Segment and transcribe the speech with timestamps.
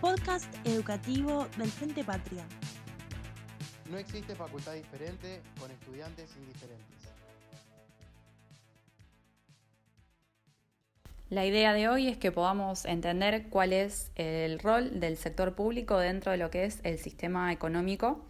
[0.00, 2.44] Podcast educativo del Frente Patria.
[3.90, 6.96] No existe facultad diferente con estudiantes indiferentes.
[11.28, 15.98] La idea de hoy es que podamos entender cuál es el rol del sector público
[15.98, 18.24] dentro de lo que es el sistema económico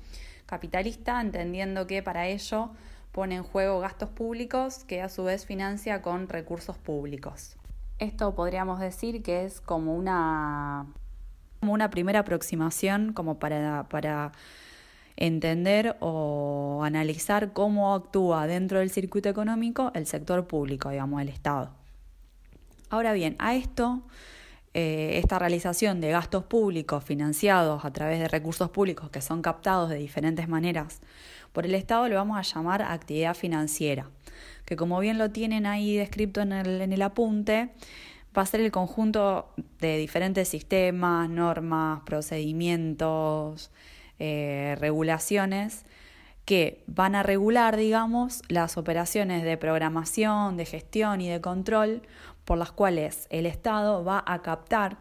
[0.47, 2.71] capitalista, entendiendo que para ello
[3.17, 7.57] pone en juego gastos públicos que a su vez financia con recursos públicos.
[7.99, 10.85] Esto podríamos decir que es como una,
[11.61, 14.33] como una primera aproximación como para, para
[15.17, 21.71] entender o analizar cómo actúa dentro del circuito económico el sector público, digamos, el Estado.
[22.91, 24.03] Ahora bien, a esto,
[24.75, 29.89] eh, esta realización de gastos públicos financiados a través de recursos públicos que son captados
[29.89, 31.01] de diferentes maneras
[31.57, 34.11] por el Estado, lo vamos a llamar actividad financiera,
[34.67, 37.71] que como bien lo tienen ahí descrito en el, apunte,
[38.37, 43.71] va a ser el conjunto de diferentes sistemas, normas, procedimientos,
[44.19, 45.87] eh, regulaciones
[46.45, 52.03] que van a regular, digamos, las operaciones de programación, de gestión y de control
[52.45, 54.99] por las cuales el Estado va a captar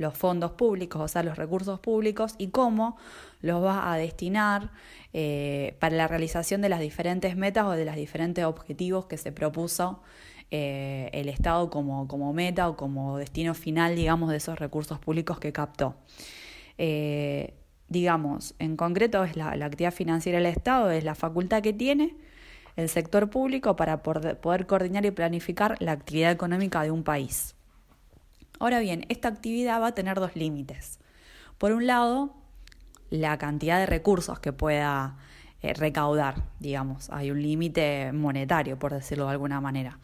[0.00, 2.96] los fondos públicos, o sea, los recursos públicos, y cómo
[3.42, 4.70] los va a destinar
[5.12, 9.30] eh, para la realización de las diferentes metas o de los diferentes objetivos que se
[9.30, 10.02] propuso
[10.50, 15.38] eh, el Estado como, como, meta o como destino final, digamos, de esos recursos públicos
[15.38, 15.96] que captó
[17.90, 22.14] digamos, en concreto es la, actividad financiera del Estado, es la facultad que tiene
[22.76, 27.56] el sector público para poder coordinar y planificar la actividad económica de un país.
[28.60, 31.00] Ahora bien, esta actividad va a tener dos límites.
[31.58, 32.36] Por un lado,
[33.10, 35.16] la cantidad de recursos que pueda
[35.62, 39.98] eh, recaudar, digamos, hay un límite monetario, por decirlo de alguna manera.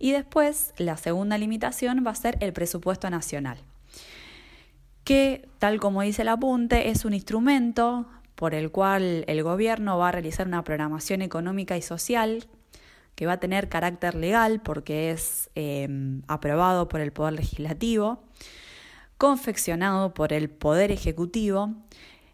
[0.00, 3.58] Y después, la segunda limitación va a ser el presupuesto nacional
[5.04, 10.08] que, tal como dice el apunte, es un instrumento por el cual el gobierno va
[10.08, 12.46] a realizar una programación económica y social
[13.14, 18.24] que va a tener carácter legal porque es em, aprobado por el Poder Legislativo,
[19.18, 21.74] confeccionado por el Poder Ejecutivo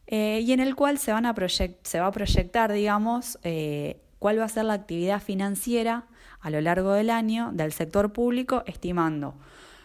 [0.06, 4.40] eh, y en el cual se, van a se va a proyectar, digamos, eh, cuál
[4.40, 6.06] va a ser la actividad financiera
[6.40, 9.34] a lo largo del año del sector público, estimando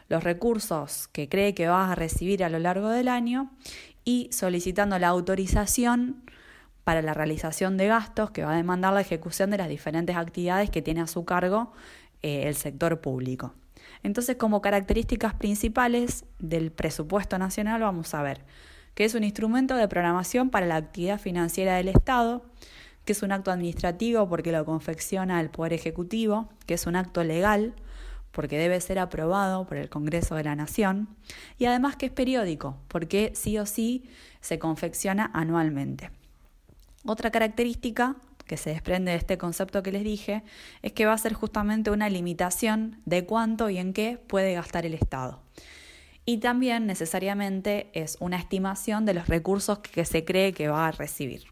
[0.09, 3.51] los recursos que cree que vas a recibir a lo largo del año
[4.05, 6.23] y solicitando la autorización
[6.83, 10.69] para la realización de gastos que va a demandar la ejecución de las diferentes actividades
[10.69, 11.71] que tiene a su cargo
[12.21, 13.53] eh, el sector público.
[14.01, 18.41] Entonces, como características principales del presupuesto nacional vamos a ver
[18.95, 22.45] que es un instrumento de programación para la actividad financiera del Estado,
[23.05, 27.23] que es un acto administrativo porque lo confecciona el Poder Ejecutivo, que es un acto
[27.23, 27.73] legal
[28.31, 31.07] porque debe ser aprobado por el Congreso de la Nación,
[31.59, 34.09] y además que es periódico, porque sí o sí
[34.41, 36.09] se confecciona anualmente.
[37.05, 38.15] Otra característica
[38.45, 40.43] que se desprende de este concepto que les dije
[40.81, 44.85] es que va a ser justamente una limitación de cuánto y en qué puede gastar
[44.85, 45.41] el Estado.
[46.25, 50.91] Y también necesariamente es una estimación de los recursos que se cree que va a
[50.91, 51.43] recibir.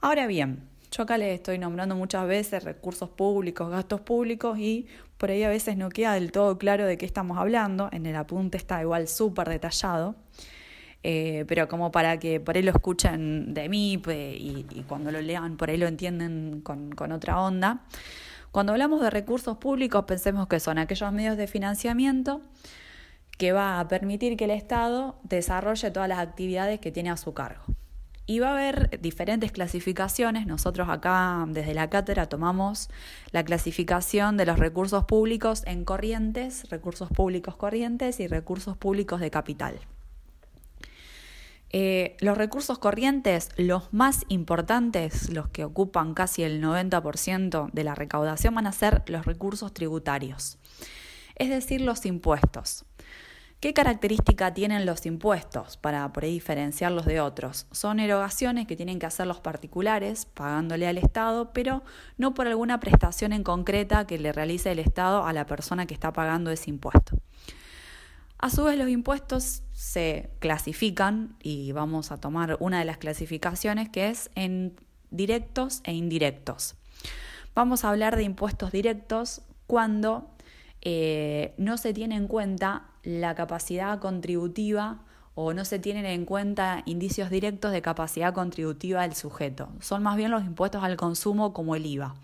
[0.00, 4.86] Ahora bien, yo acá les estoy nombrando muchas veces recursos públicos, gastos públicos y
[5.16, 7.88] por ahí a veces no queda del todo claro de qué estamos hablando.
[7.92, 10.14] En el apunte está igual súper detallado.
[11.02, 15.56] Eh, pero como para que por ahí lo escuchen de mí y, cuando lo lean
[15.56, 17.84] por ahí lo entienden con otra onda.
[18.56, 22.40] Cuando hablamos de recursos públicos pensemos que son aquellos medios de financiamiento
[23.36, 27.34] que va a permitir que el Estado desarrolle todas las actividades que tiene a su
[27.34, 27.64] cargo.
[28.24, 30.46] Y va a haber diferentes clasificaciones.
[30.46, 32.88] Nosotros acá desde la cátedra tomamos
[33.30, 39.30] la clasificación de los recursos públicos en corrientes, recursos públicos corrientes y recursos públicos de
[39.30, 39.78] capital.
[41.70, 47.94] Eh, los recursos corrientes, los más importantes, los que ocupan casi el 90% de la
[47.94, 50.58] recaudación, van a ser los recursos tributarios,
[51.34, 52.84] es decir, los impuestos.
[53.58, 57.66] ¿Qué característica tienen los impuestos para diferenciarlos de otros?
[57.72, 61.82] Son erogaciones que tienen que hacer los particulares pagándole al Estado, pero
[62.18, 65.94] no por alguna prestación en concreta que le realice el Estado a la persona que
[65.94, 67.18] está pagando ese impuesto.
[68.38, 73.90] A su vez los impuestos se clasifican y vamos a tomar una de las clasificaciones
[73.90, 74.74] que es en
[75.10, 76.76] directos e indirectos.
[77.54, 80.30] Vamos a hablar de impuestos directos cuando
[80.80, 85.00] eh, no se tiene en cuenta la capacidad contributiva
[85.34, 89.68] o no se tienen en cuenta indicios directos de capacidad contributiva del sujeto.
[89.80, 92.14] Son más bien los impuestos al consumo como el IVA.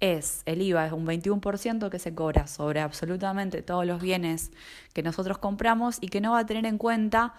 [0.00, 4.50] Es el IVA, es un 21% que se cobra sobre absolutamente todos los bienes
[4.92, 7.34] que nosotros compramos y que no va a tener en cuenta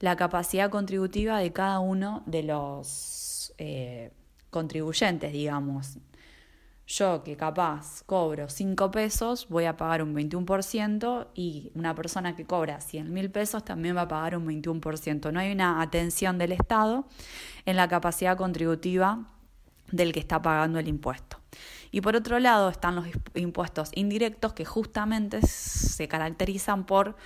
[0.00, 4.12] la capacidad contributiva de cada uno de los eh,
[4.50, 5.98] contribuyentes, digamos.
[6.86, 12.46] Yo que capaz cobro 5 pesos voy a pagar un 21% y una persona que
[12.46, 15.30] cobra 100 mil pesos también va a pagar un 21%.
[15.30, 17.06] No hay una atención del Estado
[17.66, 19.26] en la capacidad contributiva
[19.92, 21.37] del que está pagando el impuesto.
[21.90, 27.16] Y por otro lado están los impuestos indirectos que justamente se caracterizan por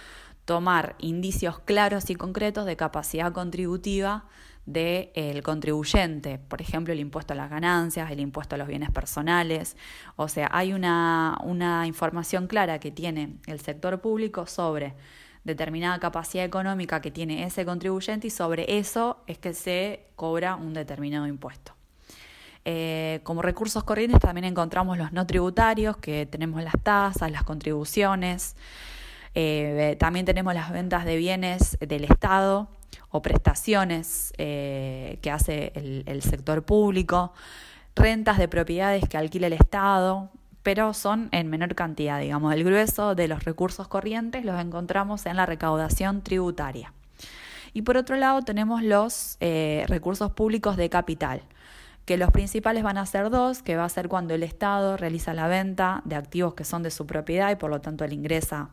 [0.44, 4.24] tomar indicios claros y concretos de capacidad contributiva
[4.66, 9.76] del contribuyente, por ejemplo, el impuesto a las ganancias, el impuesto a los bienes personales.
[10.16, 14.94] O sea, hay una, una información clara que tiene el sector público sobre
[15.44, 20.72] determinada capacidad económica que tiene ese contribuyente y sobre eso es que se cobra un
[20.72, 21.74] determinado impuesto.
[22.64, 28.56] Eh, como recursos corrientes también encontramos los no tributarios, que tenemos las tasas, las contribuciones,
[29.34, 32.68] eh, también tenemos las ventas de bienes del Estado
[33.10, 37.32] o prestaciones eh, que hace el, el sector público,
[37.96, 40.30] rentas de propiedades que alquila el Estado,
[40.62, 45.36] pero son en menor cantidad, digamos, el grueso de los recursos corrientes los encontramos en
[45.36, 46.92] la recaudación tributaria.
[47.74, 51.42] Y por otro lado tenemos los recursos públicos de capital,
[52.04, 55.34] que los principales van a ser dos, que va a ser cuando el Estado realiza
[55.34, 58.70] la venta de activos que son de su propiedad y por lo tanto él ingresa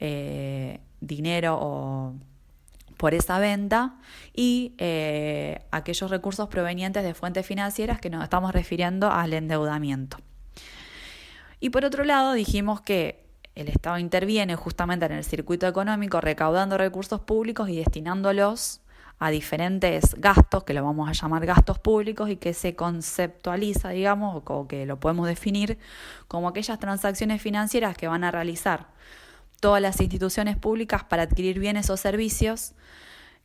[0.00, 2.14] eh, dinero o
[2.96, 3.96] por esa venta
[4.34, 10.16] y eh, aquellos recursos provenientes de fuentes financieras que nos estamos refiriendo al endeudamiento.
[11.60, 16.78] Y por otro lado dijimos que el Estado interviene justamente en el circuito económico recaudando
[16.78, 18.80] recursos públicos y destinándolos
[19.18, 24.42] a diferentes gastos, que lo vamos a llamar gastos públicos, y que se conceptualiza, digamos,
[24.44, 25.78] o que lo podemos definir
[26.28, 28.88] como aquellas transacciones financieras que van a realizar
[29.60, 32.74] todas las instituciones públicas para adquirir bienes o servicios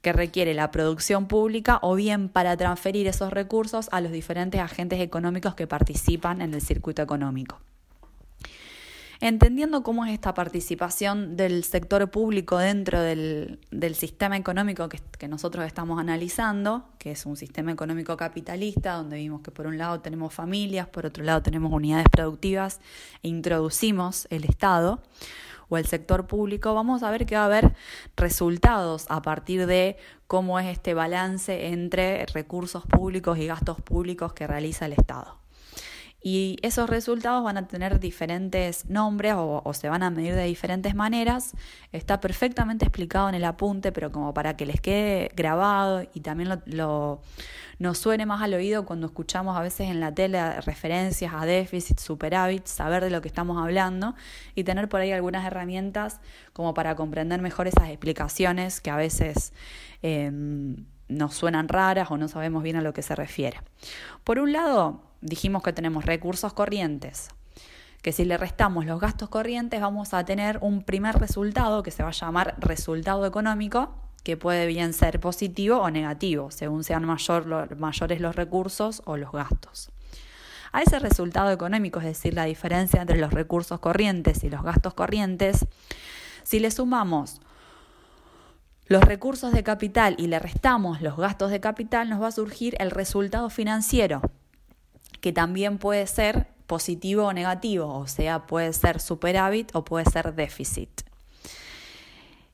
[0.02, 5.00] que requiere la producción pública o bien para transferir esos recursos a los diferentes agentes
[5.00, 7.60] económicos que participan en el circuito económico.
[9.24, 13.60] Entendiendo cómo es esta participación del sector público dentro del,
[13.94, 19.42] sistema económico que, que, nosotros estamos analizando, que es un sistema económico capitalista, donde vimos
[19.42, 22.82] que por un lado tenemos familias, por otro lado tenemos unidades productivas
[23.22, 25.04] e introducimos el Estado
[25.70, 27.76] o el sector público, vamos a ver que va a haber
[28.18, 34.48] resultados a partir de cómo es este balance entre recursos públicos y gastos públicos que
[34.48, 35.41] realiza el Estado.
[36.24, 40.94] Y esos resultados van a tener diferentes nombres o, se van a medir de diferentes
[40.94, 41.54] maneras.
[41.92, 46.62] Está perfectamente explicado en el apunte, pero como para que les quede grabado y también
[46.66, 47.22] lo,
[47.80, 52.00] nos suene más al oído cuando escuchamos a veces en la tele referencias a déficit,
[52.00, 54.14] superávit, saber de lo que estamos hablando
[54.54, 56.22] y tener por ahí algunas herramientas
[56.54, 59.54] como para comprender mejor esas explicaciones que a veces...
[60.04, 63.60] Em, nos suenan raras o no sabemos bien a lo que se refiere.
[64.24, 67.30] Por un lado, dijimos que tenemos recursos corrientes,
[68.02, 72.04] que si le restamos los gastos corrientes vamos a tener un primer resultado que se
[72.04, 77.76] va a llamar resultado económico, que puede bien ser positivo o negativo, según sean mayor,
[77.78, 79.92] mayores los recursos o los gastos.
[80.72, 84.94] A ese resultado económico, es decir, la diferencia entre los recursos corrientes y los gastos
[84.94, 85.66] corrientes,
[86.44, 87.42] si le sumamos
[88.88, 92.75] los recursos de capital y le restamos los gastos de capital, nos va a surgir
[92.80, 94.22] el resultado financiero,
[95.22, 100.34] que también puede ser positivo o negativo, o sea, puede ser superávit o puede ser
[100.34, 100.90] déficit.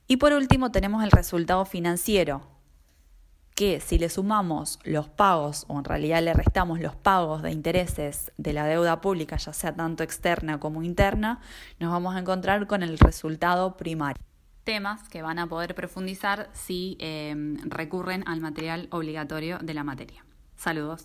[0.06, 2.42] Y por último tenemos el resultado financiero,
[3.54, 8.32] que si le sumamos los pagos, o en realidad le restamos los pagos de intereses
[8.36, 11.40] de la deuda pública, ya sea tanto externa como interna,
[11.78, 14.22] nos vamos a encontrar con el resultado primario.
[14.64, 17.34] Temas que van a poder profundizar si eh,
[17.64, 20.24] recurren al material obligatorio de la materia.
[20.56, 21.04] Saludos.